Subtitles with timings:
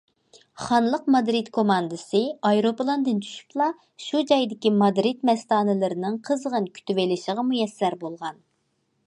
[0.67, 3.67] خانلىق مادرىد كوماندىسى ئايروپىلاندىن چۈشۈپلا
[4.07, 8.43] شۇ جايدىكى مادرىد مەستانىلىرىنىڭ قىزغىن كۈتۈۋېلىشىغا مۇيەسسەر بولغان.